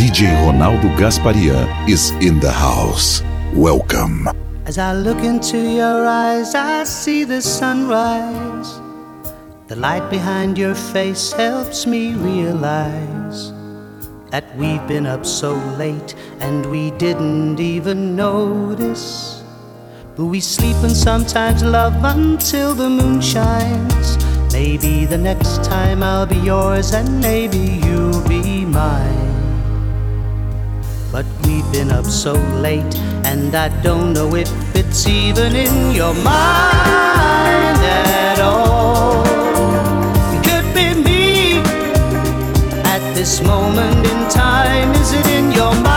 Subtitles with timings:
[0.00, 3.22] DJ Ronaldo Gasparian is in the house.
[3.52, 4.28] Welcome.
[4.64, 8.80] As I look into your eyes, I see the sunrise.
[9.68, 13.52] The light behind your face helps me realize
[14.30, 19.44] that we've been up so late and we didn't even notice.
[20.16, 24.16] But we sleep and sometimes love until the moon shines.
[24.50, 29.29] Maybe the next time I'll be yours and maybe you'll be mine.
[31.12, 36.14] But we've been up so late and I don't know if it's even in your
[36.14, 39.24] mind at all.
[40.34, 41.58] It could be me
[42.84, 44.92] at this moment in time.
[44.92, 45.89] Is it in your mind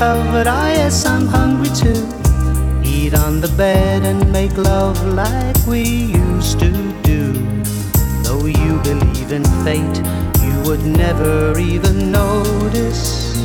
[0.00, 2.06] and recovered, I yes, I'm hungry too.
[2.82, 6.70] Eat on the bed and make love like we used to
[7.02, 7.32] do.
[8.22, 9.98] Though you believe in fate,
[10.42, 13.36] you would never even notice.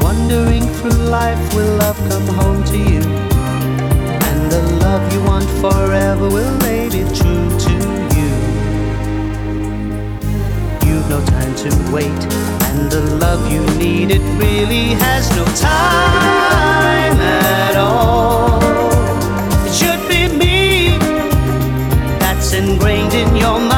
[0.00, 3.02] Wandering through life, will love come home to you?
[4.28, 6.56] And the love you want forever will
[6.94, 7.65] it true
[11.08, 12.22] no time to wait,
[12.68, 18.60] and the love you need, it really has no time at all.
[19.66, 20.98] It should be me
[22.18, 23.75] that's ingrained in your mind.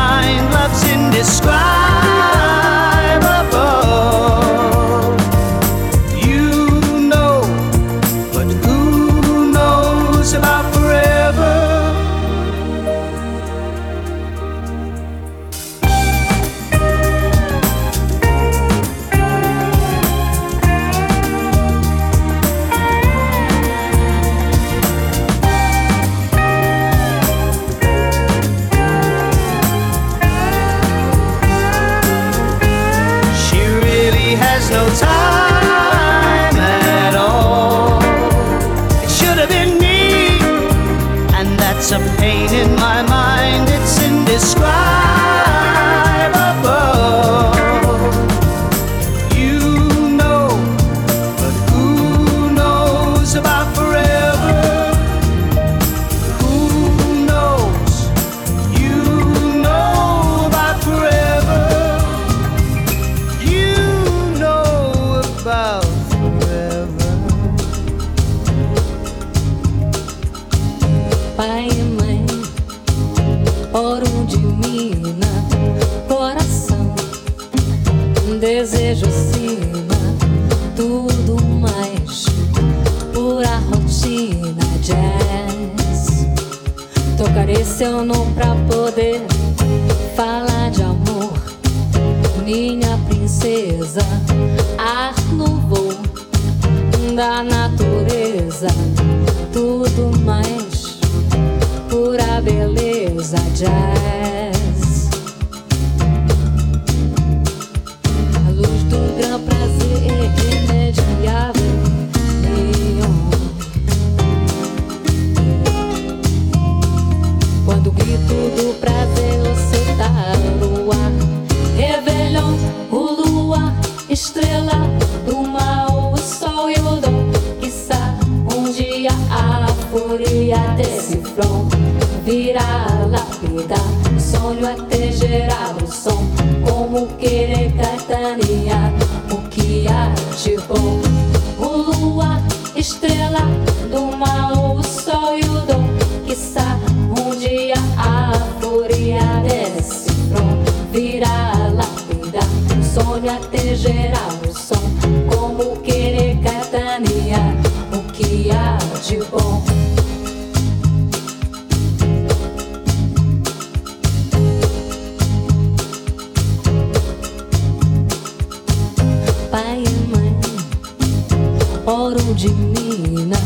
[172.58, 173.36] Mina,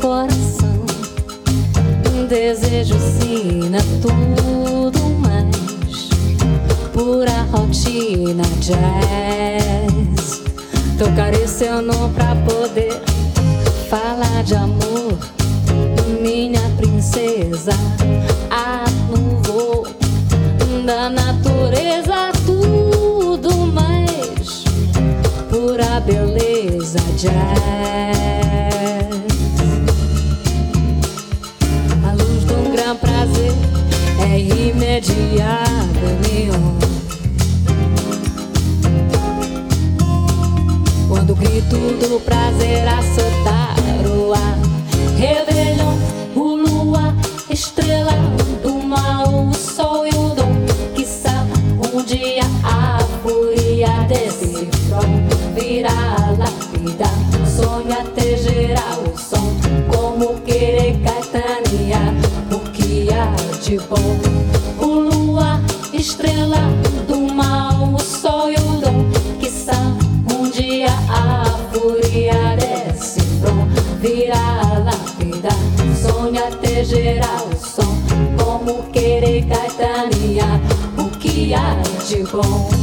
[0.00, 0.84] coração,
[2.28, 6.08] desejo sina tudo mais,
[6.92, 10.42] pura rotina jazz.
[10.98, 13.00] Tocarei seu nome pra poder
[13.88, 15.18] falar de amor,
[16.20, 17.72] minha princesa,
[18.50, 19.38] a no
[20.88, 22.77] da natureza, mais
[25.68, 27.34] pura beleza jazz.
[32.06, 33.52] A luz de um grande prazer
[34.22, 36.78] é imediata, neon.
[41.06, 43.76] Quando o grito do prazer acertar
[44.06, 44.58] o ar,
[45.18, 45.77] revelou
[63.68, 64.18] de bom.
[64.80, 65.60] O lua,
[65.92, 66.56] estrela
[67.06, 69.10] do mal, o sol e o dom.
[69.38, 69.50] Que
[70.34, 73.68] um dia a fúria desse front
[74.00, 75.50] virá lapida,
[76.00, 77.94] sonha até gerar o som,
[78.42, 80.60] como querer caetanear
[80.96, 81.74] o que há
[82.08, 82.77] de bom.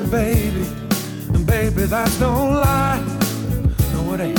[0.00, 0.66] Said baby.
[1.34, 2.32] And baby, that's no
[2.64, 3.02] lie.
[3.92, 4.38] No, it ain't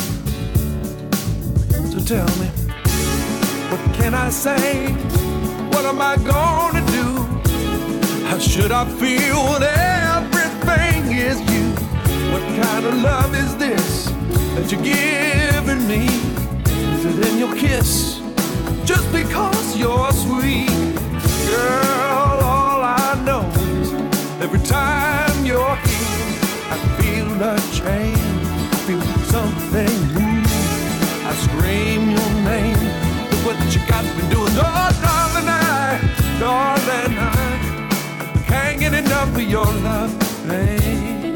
[1.92, 2.48] So tell me,
[3.70, 4.92] what can I say?
[5.74, 7.08] What am I gonna do?
[8.28, 11.66] How should I feel when everything is you?
[12.32, 14.12] What kind of love is this
[14.54, 16.04] that you're giving me?
[16.96, 18.22] Is it in your kiss?
[18.86, 20.70] Just because you're sweet,
[21.50, 23.44] girl, all I know
[23.82, 23.92] is
[24.44, 25.17] every time
[27.38, 30.42] change, I feel something new.
[31.30, 32.80] I scream your name.
[33.30, 34.54] Look what you got me doing.
[34.58, 36.00] Oh, darling, I,
[36.40, 40.12] darling, I can't get enough of your love,
[40.48, 41.36] babe.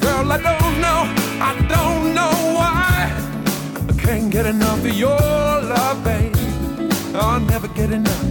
[0.00, 1.00] Girl, I don't know,
[1.40, 3.10] I don't know why.
[3.88, 6.36] I can't get enough of your love, babe.
[7.16, 8.24] I'll never get enough.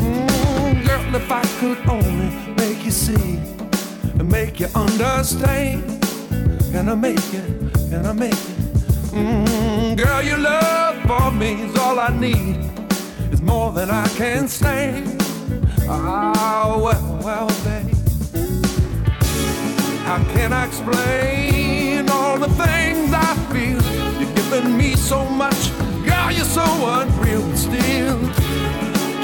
[0.00, 3.61] Mm, girl, if I could only make you see
[4.32, 5.84] make you understand.
[6.74, 7.20] I make?
[7.90, 8.58] Can I make it?
[9.12, 12.58] Mm, girl, your love for me is all I need.
[13.30, 15.22] It's more than I can stand.
[15.86, 17.94] Oh, well, well, babe.
[20.06, 23.82] How can I explain all the things I feel?
[24.18, 25.60] You're giving me so much.
[26.06, 26.64] Girl, you're so
[26.98, 28.18] unreal, but still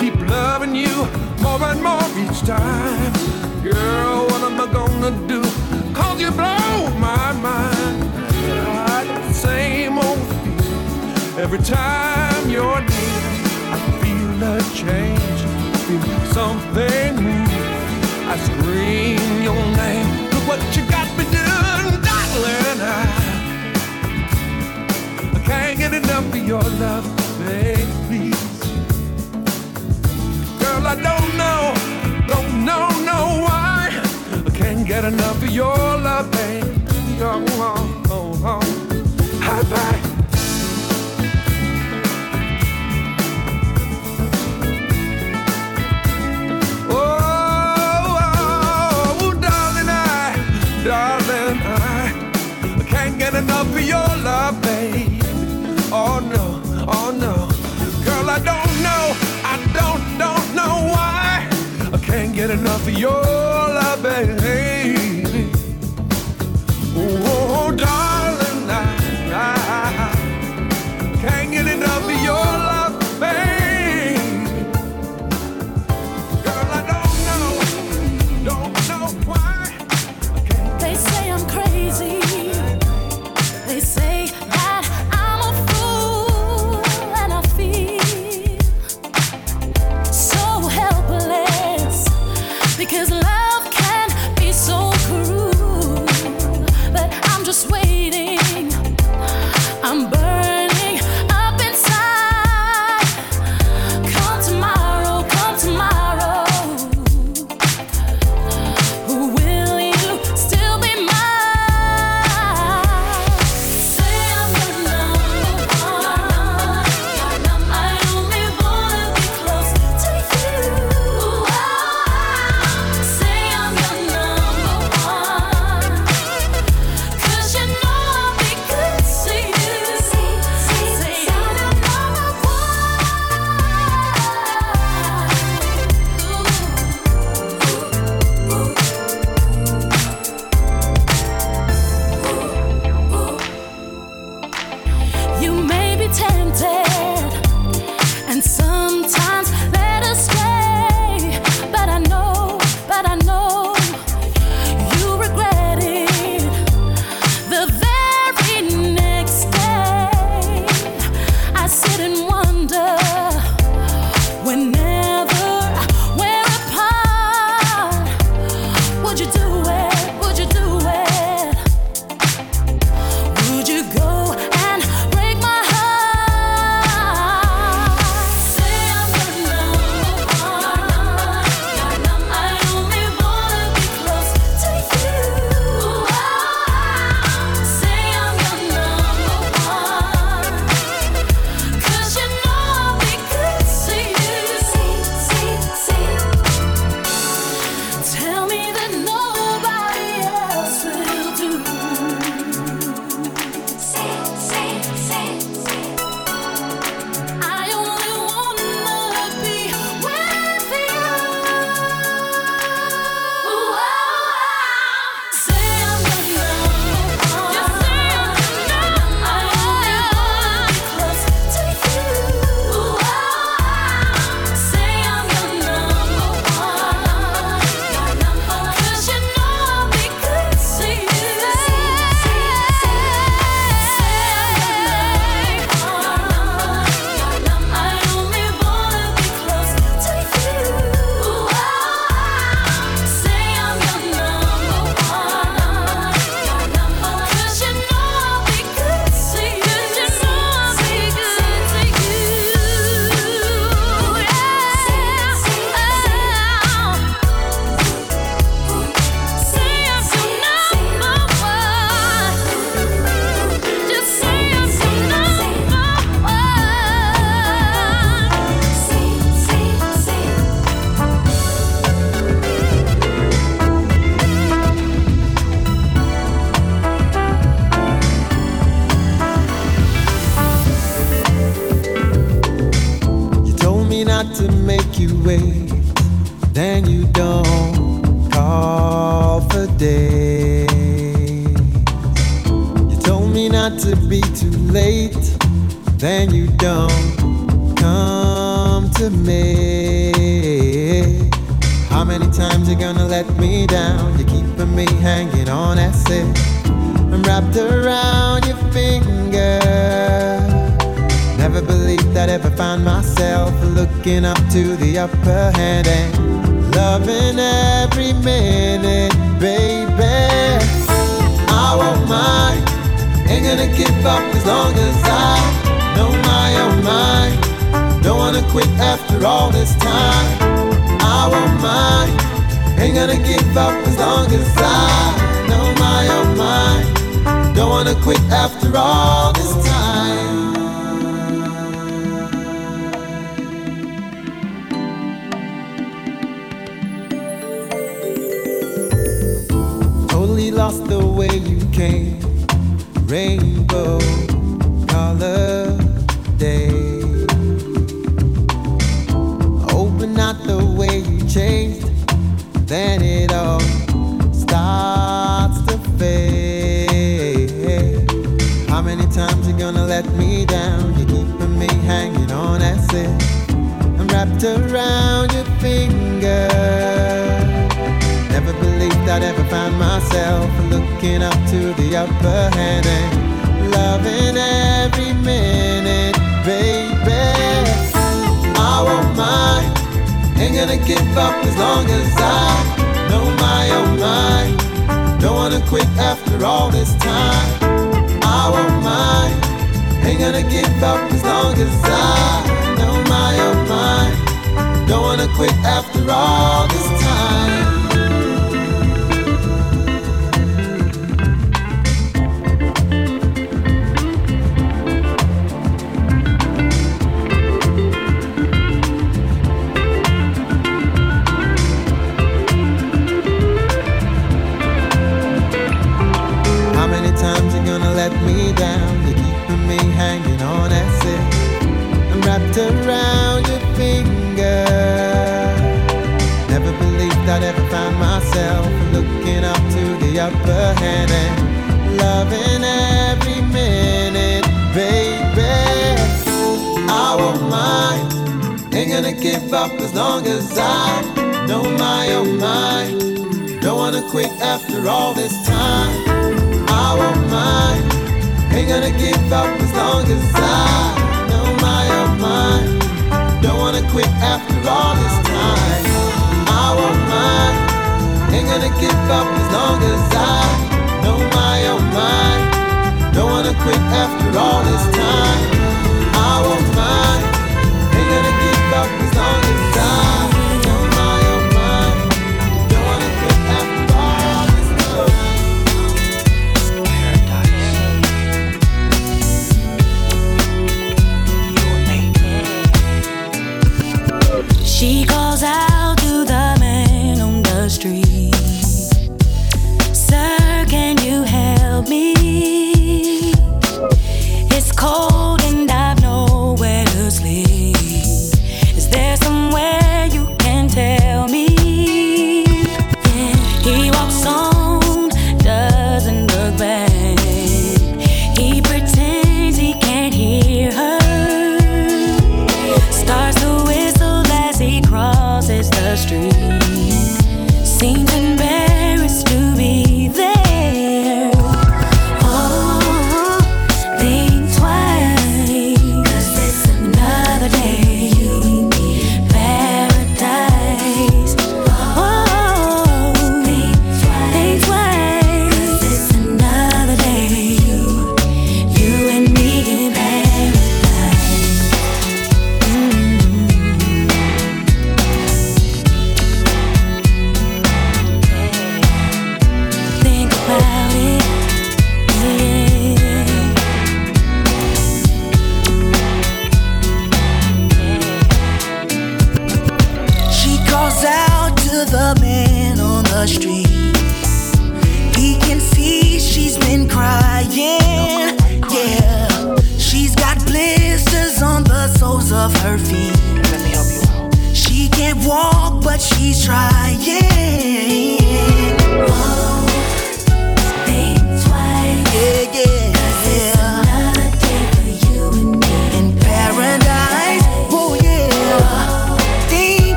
[0.00, 0.94] keep loving you
[1.42, 3.12] more and more each time.
[3.62, 5.42] Girl, what am I gonna do?
[5.94, 7.98] Cause you blow my mind
[9.32, 11.38] same old feeling.
[11.38, 13.20] Every time you're near,
[13.74, 15.40] I feel a change.
[15.74, 17.52] I feel something move.
[18.32, 20.08] I scream your name.
[20.32, 22.80] Look what you got me doing, darling.
[22.80, 23.04] I,
[25.36, 27.06] I can't get enough of your love,
[27.38, 28.32] baby.
[30.60, 31.87] Girl, I don't know,
[35.00, 36.66] get enough of your love, baby.
[37.20, 38.60] Oh, oh, oh, oh
[52.86, 55.22] can't get enough of your love, babe.
[55.92, 57.34] Oh no, oh no,
[58.04, 59.04] girl, I don't know,
[59.44, 61.48] I don't, don't know why.
[61.92, 63.27] I can't get enough of your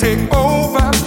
[0.00, 0.99] take over.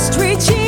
[0.00, 0.59] just reaching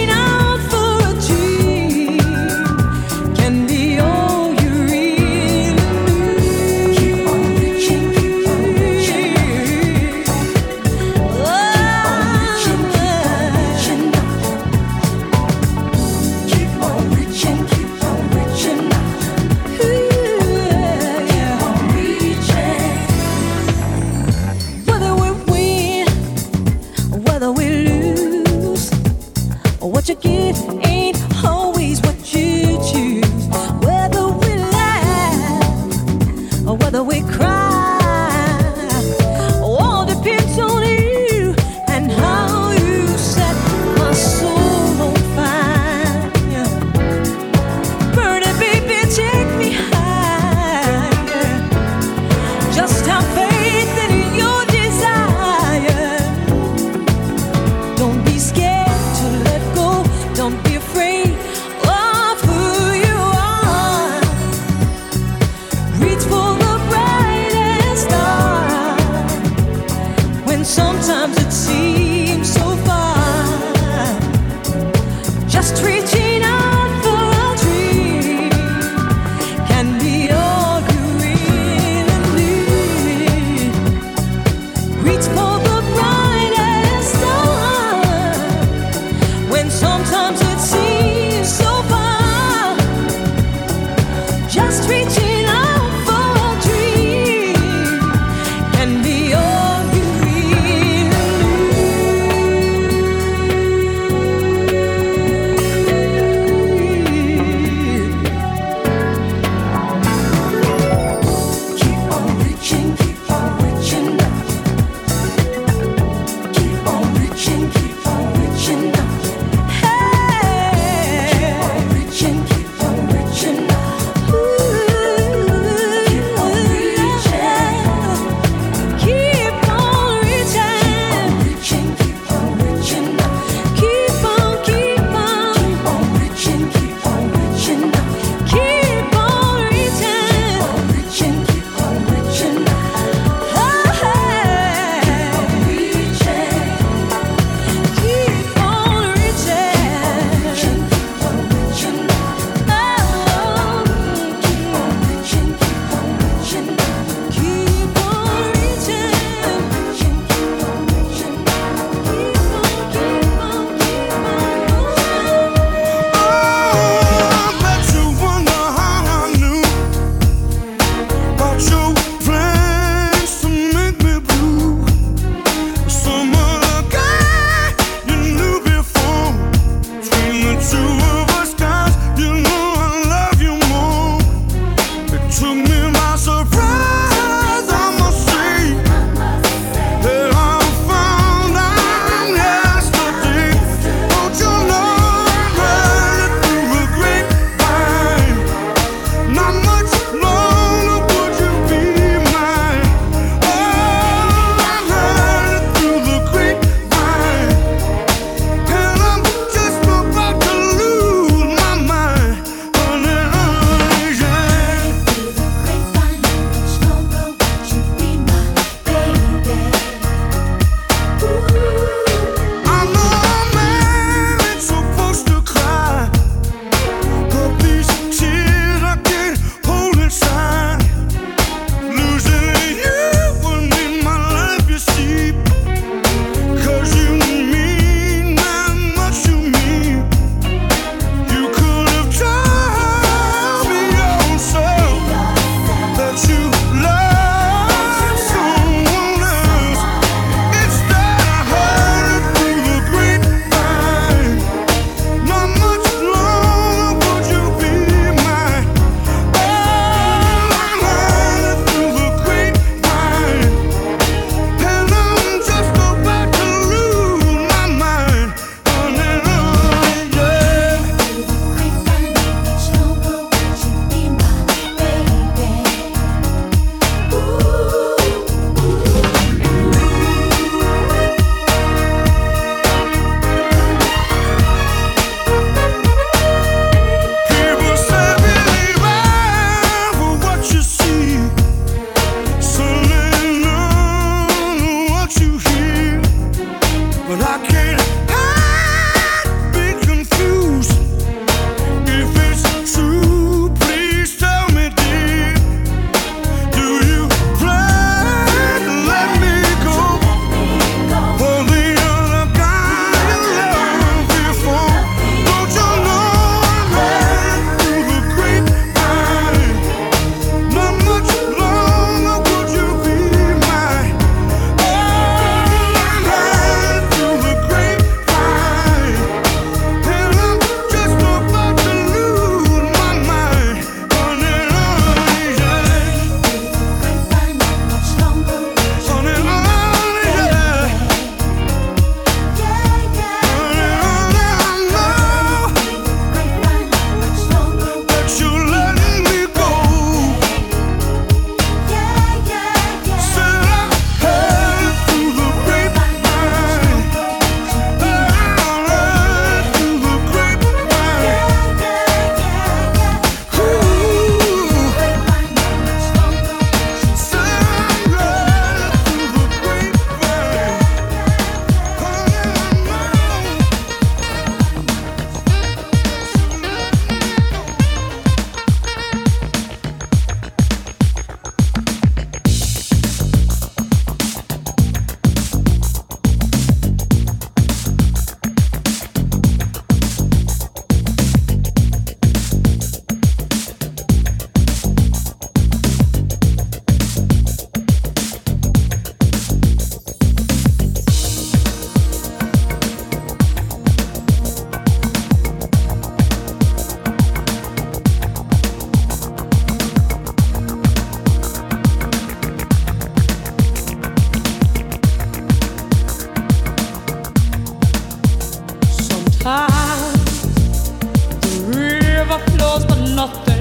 [422.93, 423.32] you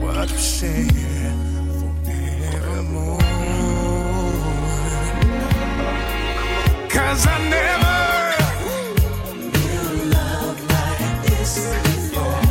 [0.00, 0.88] what you say
[2.04, 3.18] forevermore.
[6.88, 7.98] Cause I never
[9.54, 11.52] knew love like this
[11.84, 12.42] before.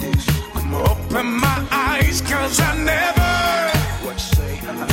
[0.00, 3.34] Never open my eyes, cause I never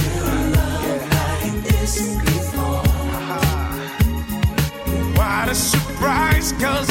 [0.02, 1.94] knew love like this
[2.26, 2.84] before.
[5.18, 6.91] What a surprise, cause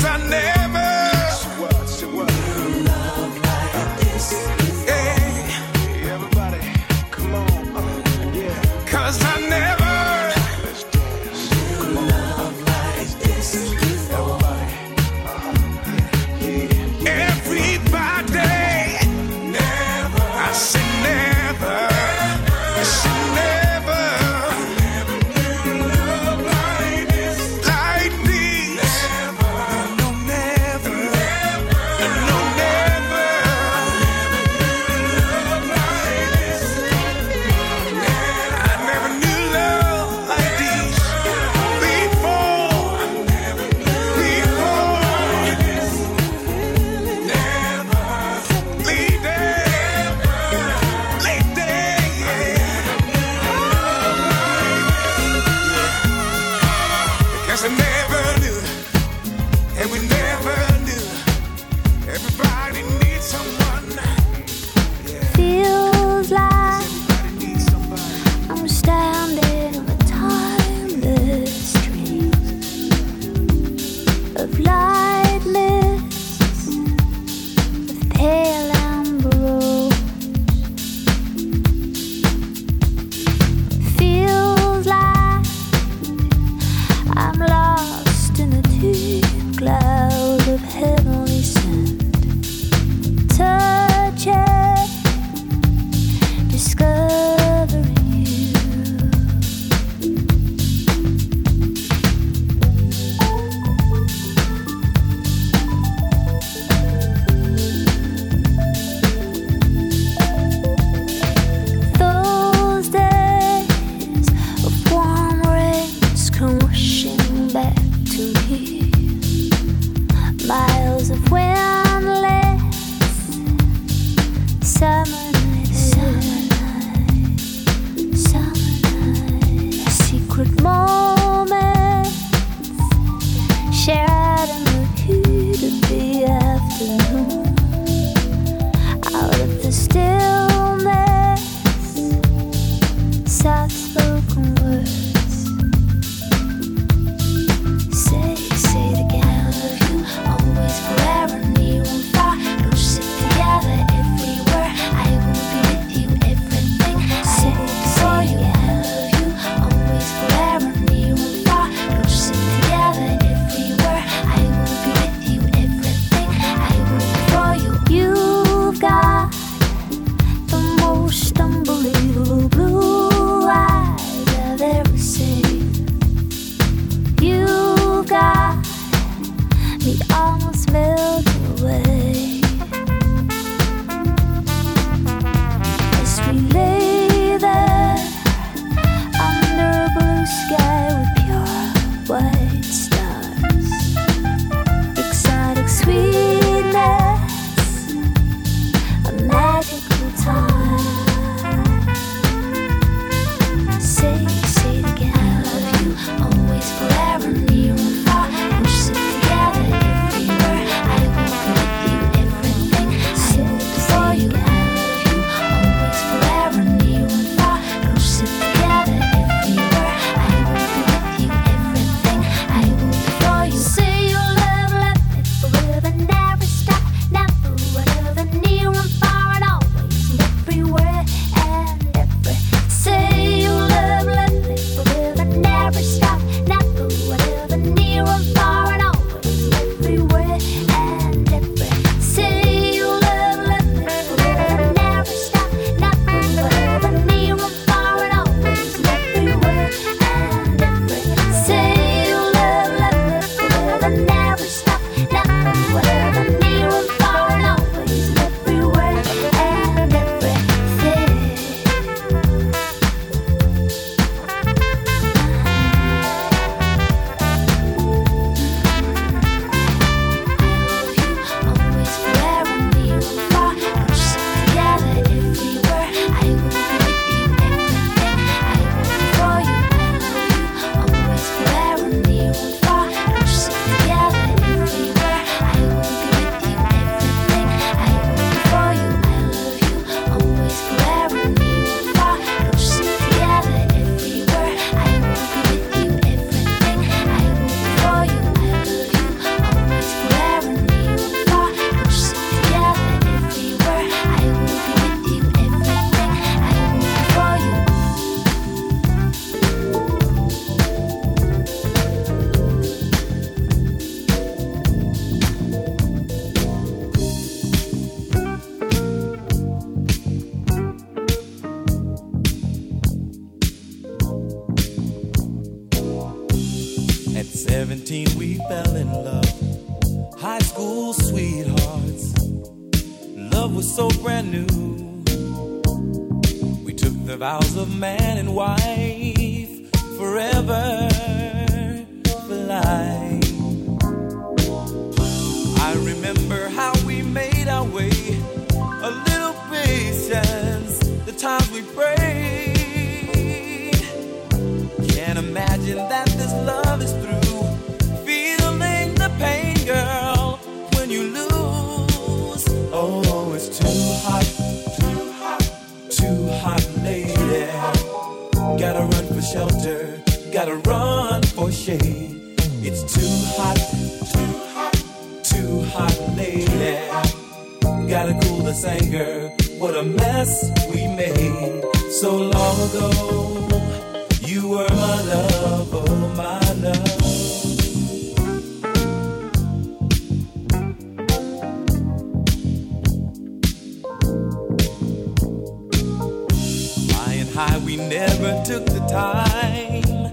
[397.40, 400.10] high, we never took the time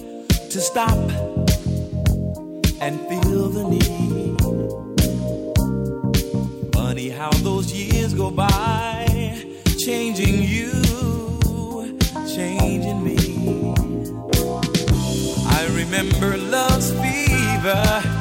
[0.54, 0.98] to stop
[2.80, 4.38] and feel the need.
[6.74, 9.06] Funny how those years go by,
[9.78, 10.72] changing you,
[12.36, 13.18] changing me.
[15.60, 18.17] I remember love's fever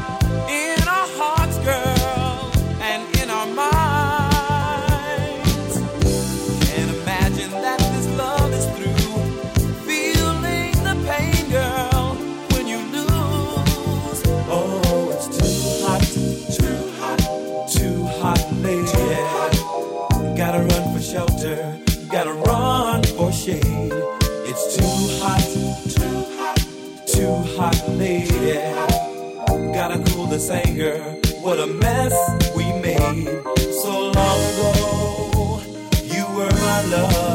[30.77, 30.99] anger.
[31.41, 32.15] What a mess
[32.55, 33.43] we made
[33.83, 35.61] so long ago.
[36.03, 37.26] You were my love.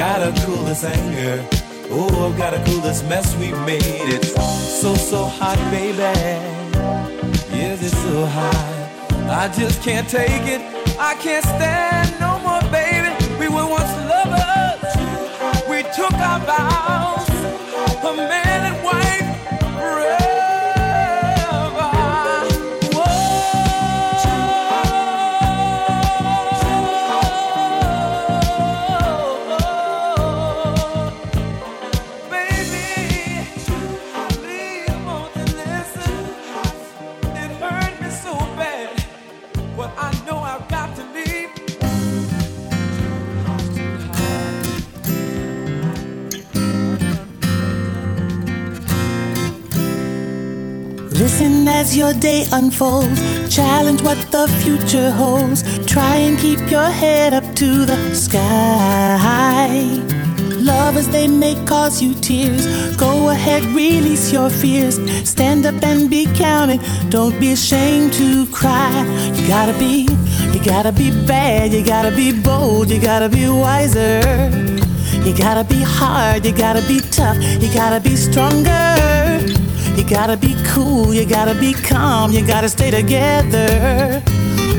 [0.00, 1.46] Gotta cool this anger.
[1.90, 3.82] Oh, gotta cool this mess we made.
[3.84, 4.32] It's
[4.80, 5.98] so so hot, baby.
[7.54, 9.28] Yes, it's so hot.
[9.28, 10.62] I just can't take it.
[10.98, 13.12] I can't stand no more, baby.
[13.38, 14.80] We were once lovers.
[15.68, 17.28] We took our vows,
[18.02, 18.49] a man
[51.40, 53.18] Listen as your day unfolds.
[53.48, 55.62] Challenge what the future holds.
[55.86, 59.16] Try and keep your head up to the sky.
[60.60, 62.66] Lovers, they may cause you tears.
[62.96, 64.96] Go ahead, release your fears.
[65.26, 66.82] Stand up and be counted.
[67.08, 68.92] Don't be ashamed to cry.
[69.34, 70.08] You gotta be,
[70.52, 71.72] you gotta be bad.
[71.72, 72.90] You gotta be bold.
[72.90, 74.20] You gotta be wiser.
[75.24, 76.44] You gotta be hard.
[76.44, 77.38] You gotta be tough.
[77.62, 79.09] You gotta be stronger.
[80.10, 84.20] Gotta be cool, you gotta be calm, you gotta stay together.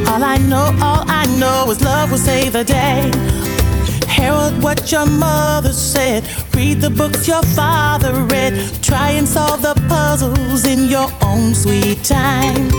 [0.10, 3.10] All I know, all I know is love will save the day.
[4.10, 6.26] Herald what your mother said.
[6.54, 8.54] Read the books your father read.
[8.84, 12.70] Try and solve the puzzles in your own sweet time.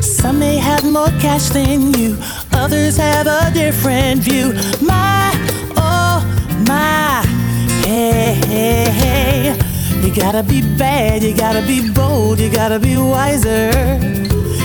[0.00, 2.16] Some may have more cash than you,
[2.52, 4.54] others have a different view.
[4.80, 5.30] My,
[5.76, 6.24] oh,
[6.66, 7.22] my,
[7.84, 9.71] hey, hey, hey.
[10.02, 13.70] You gotta be bad, you gotta be bold, you gotta be wiser.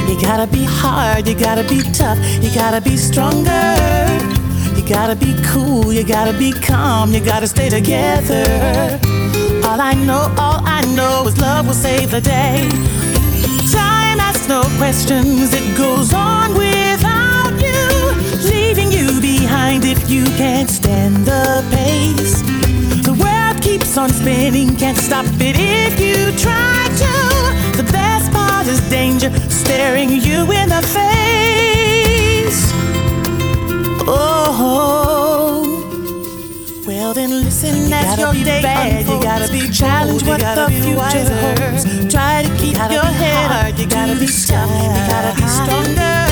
[0.09, 3.75] You gotta be hard, you gotta be tough, you gotta be stronger.
[4.75, 8.99] You gotta be cool, you gotta be calm, you gotta stay together.
[9.63, 12.67] All I know, all I know is love will save the day.
[13.71, 20.69] Time asks no questions, it goes on without you, leaving you behind if you can't
[20.69, 22.46] stand the pace.
[23.97, 27.13] The world keeps on spinning, can't stop it if you try to.
[27.77, 32.71] The best part is danger staring you in the face.
[34.07, 35.63] Oh,
[36.85, 39.07] well then listen as your day bad.
[39.07, 41.83] You gotta be challenge what the future holds.
[42.13, 43.79] Try to keep your head up.
[43.79, 44.69] You gotta be tough.
[44.69, 46.27] You gotta be stronger.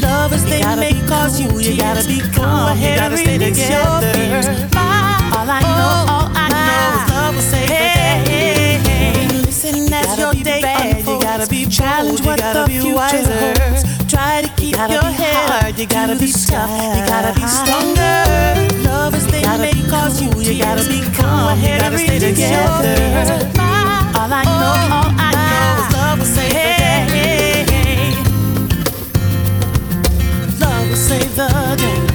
[0.00, 1.48] Lovers they may cause you.
[1.60, 2.76] You gotta be calm.
[2.76, 4.70] You gotta stay together.
[5.36, 6.10] All I know, oh.
[6.10, 6.43] all I know is love will
[11.74, 13.82] challenge what the future holds.
[14.10, 15.78] Try to keep your head up.
[15.78, 16.70] You gotta be tough.
[16.96, 17.64] You gotta be uh-huh.
[17.64, 18.88] stronger.
[18.88, 20.30] Lovers they may cause you.
[20.40, 21.58] You gotta be calm.
[21.58, 22.94] You gotta stay together.
[24.16, 26.64] All I know, oh, all I know is love will save the
[27.06, 28.06] day.
[30.60, 32.13] Love will save the day.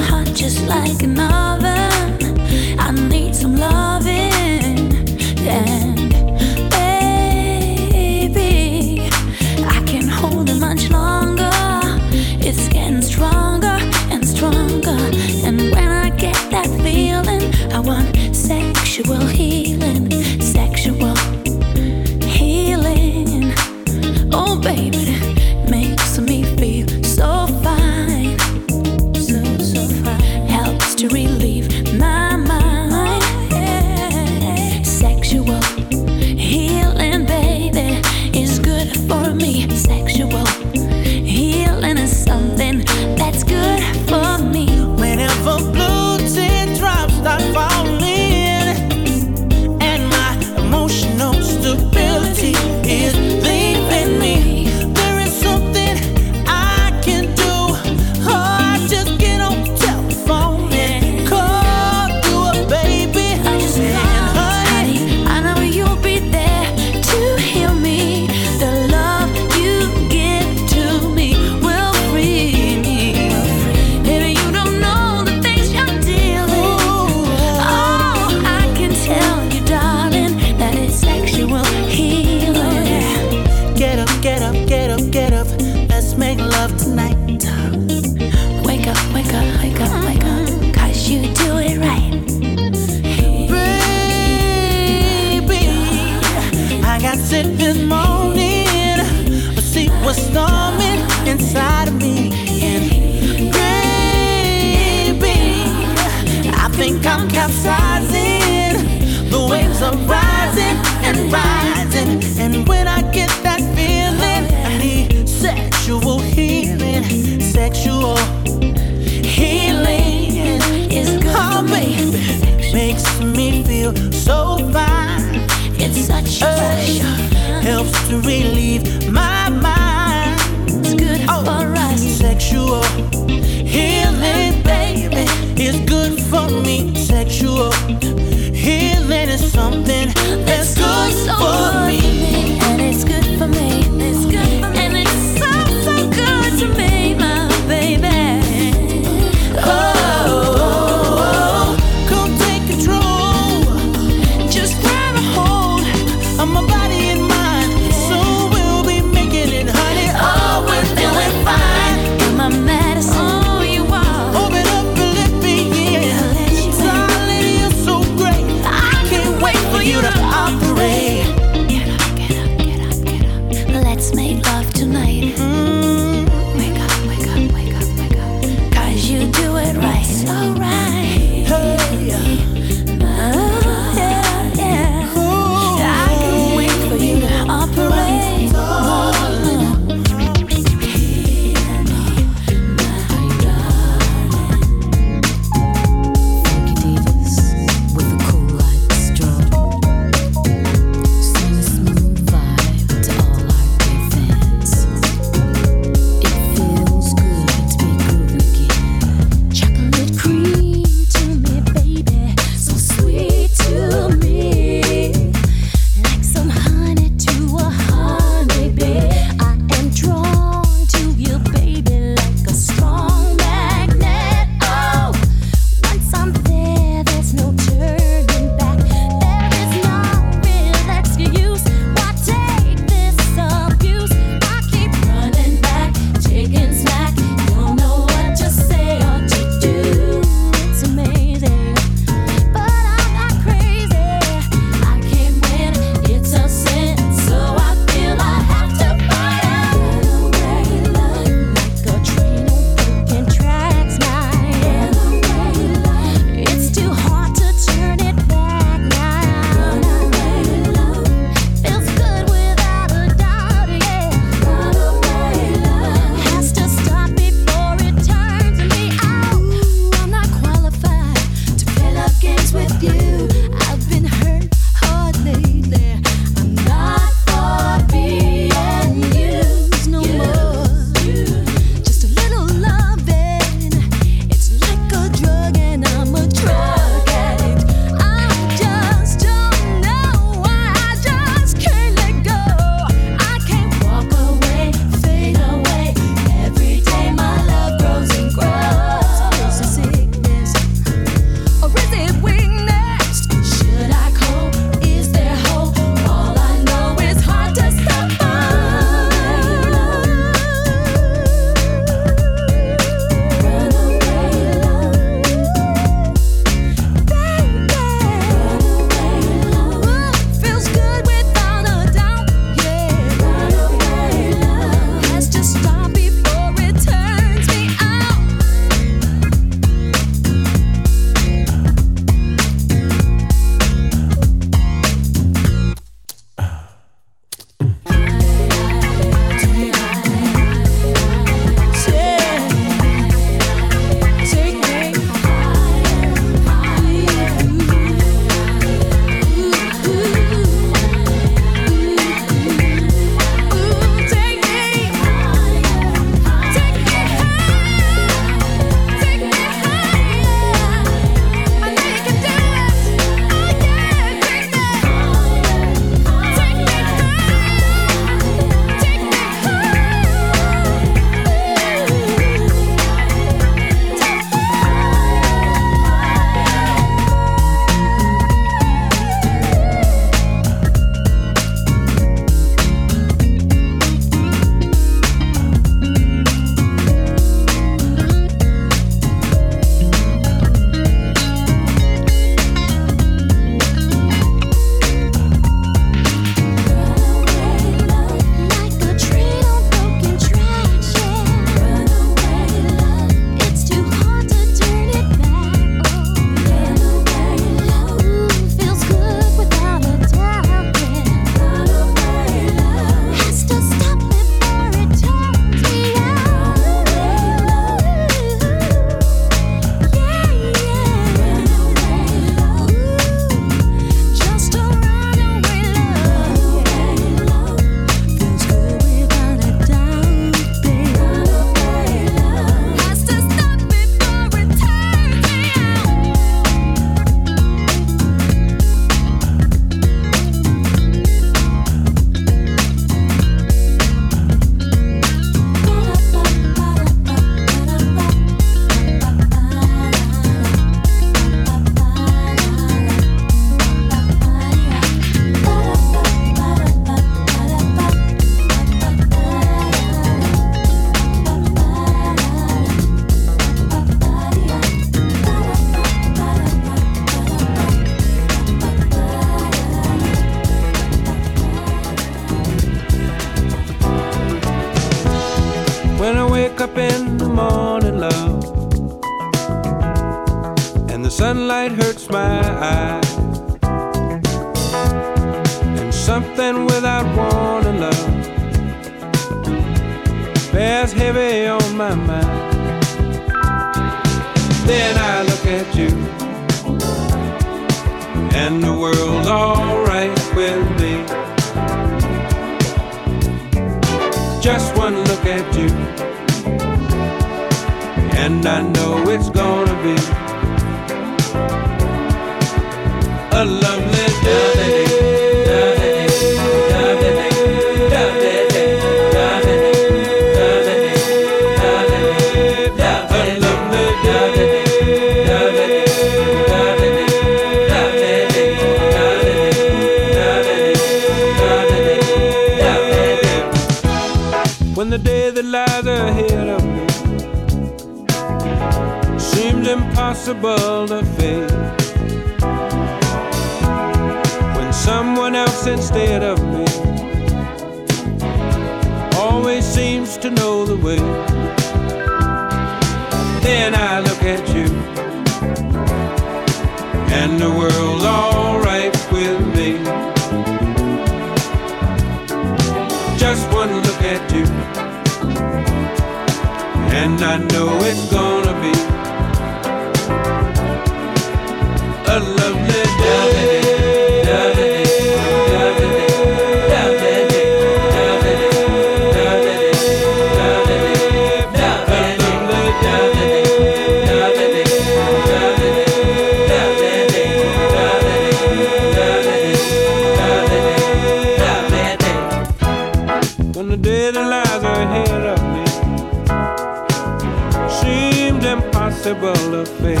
[599.04, 600.00] To face.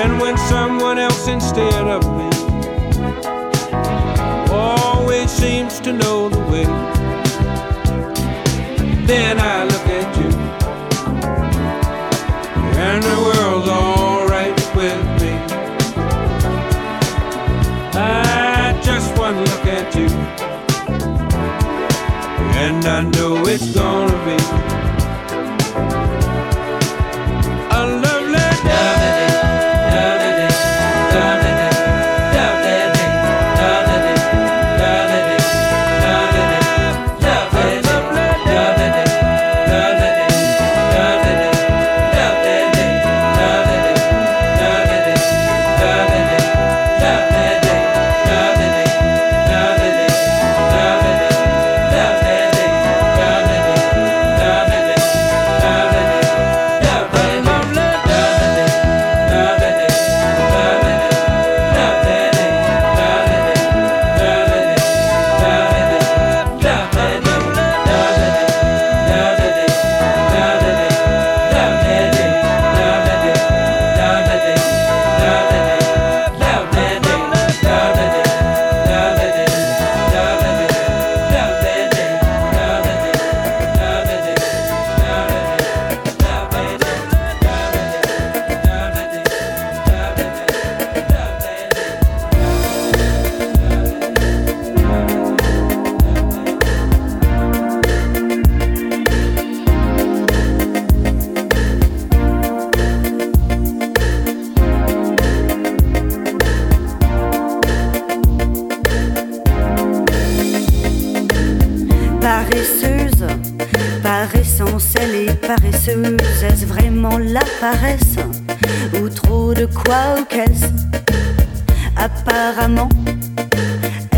[0.00, 2.30] And when someone else instead of me
[4.52, 6.64] always seems to know the way,
[9.06, 10.30] then I look at you,
[12.78, 15.32] and the world's alright with me.
[17.98, 20.08] I just one look at you,
[22.64, 23.99] and I know it's gonna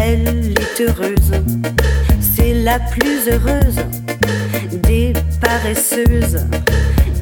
[0.05, 1.33] elle est heureuse.
[2.21, 3.79] C'est la plus heureuse
[4.83, 6.47] des paresseuses.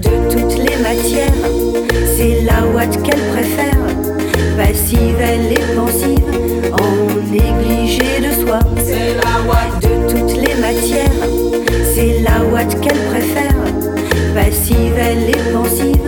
[0.03, 1.43] De toutes les matières,
[2.17, 3.79] c'est la ouate qu'elle préfère.
[4.57, 6.25] Passive, elle est pensive,
[6.73, 6.93] en
[7.31, 8.61] négligé de soi.
[8.79, 11.21] C'est la ouate de toutes les matières,
[11.95, 13.57] c'est la ouate qu'elle préfère.
[14.35, 16.01] Passive, elle est pensive,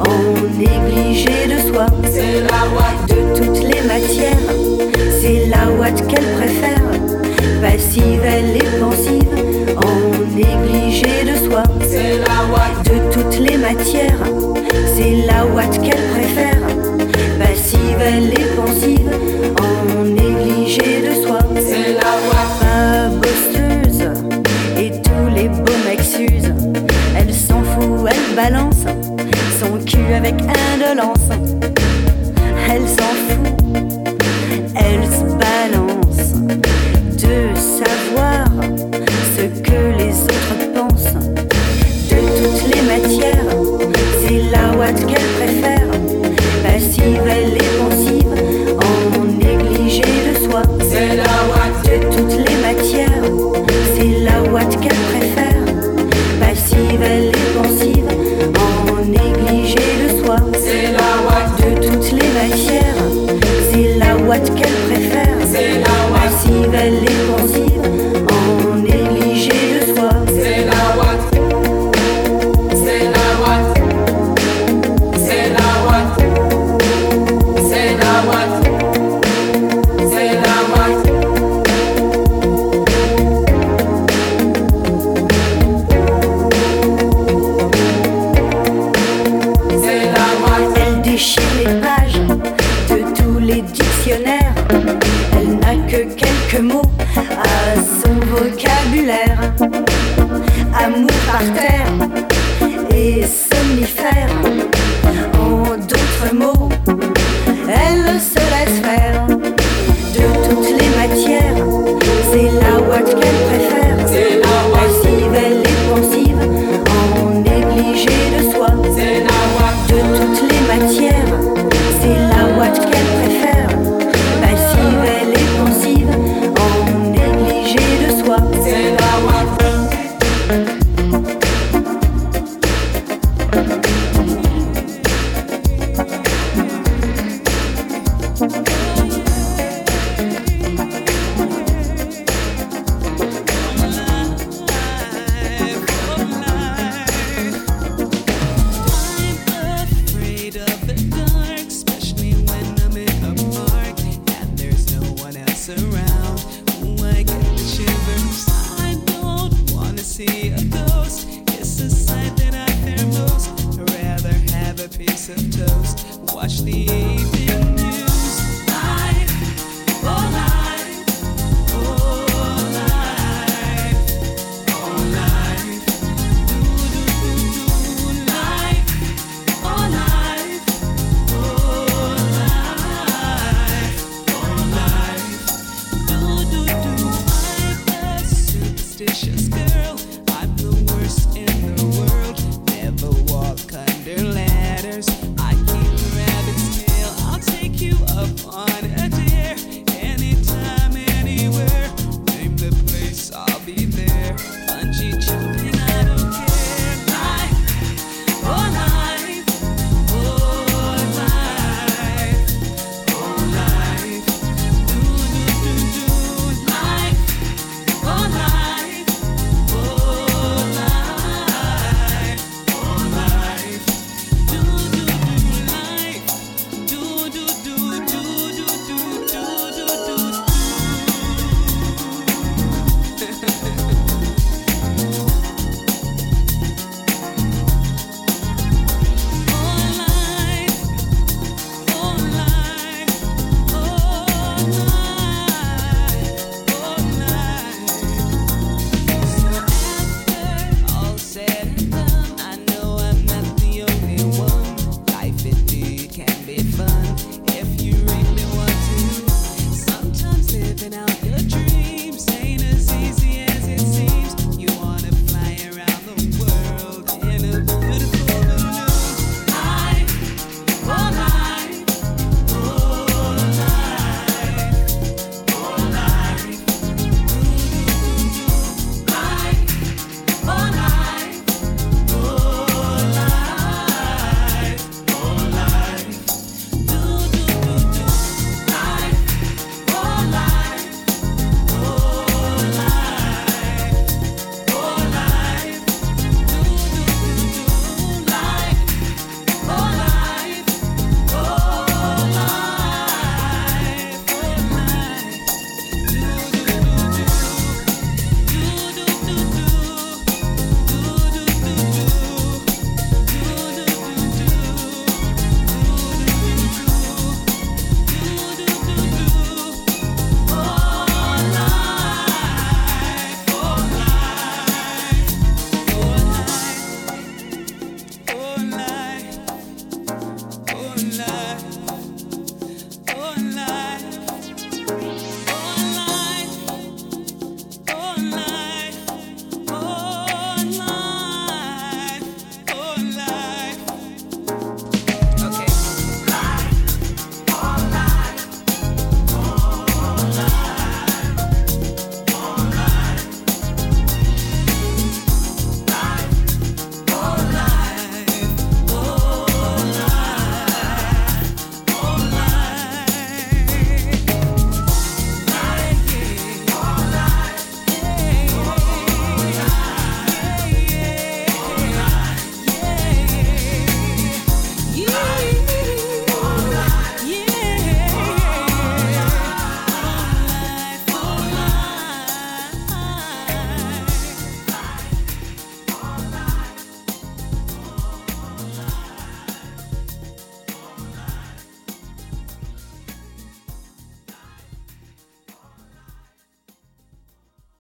[0.00, 0.20] en
[0.58, 1.86] négligé de soi.
[2.04, 4.39] C'est la ouate de toutes les matières,
[5.80, 6.82] ouate qu'elle préfère.
[7.62, 9.28] Passive, elle est pensive,
[9.76, 11.62] en négligé de soi.
[11.88, 14.22] C'est la ouate de toutes les matières,
[14.94, 16.60] c'est la ouate qu'elle préfère.
[17.38, 19.10] Passive, elle est pensive,
[19.58, 21.38] en négligé de soi.
[21.54, 24.08] C'est la ouate pas bosseuse,
[24.76, 26.00] et tous les beaux mecs.
[27.16, 28.84] Elle s'en fout, elle balance
[29.58, 30.34] son cul avec
[30.74, 31.28] indolence.
[32.70, 33.59] Elle s'en fout,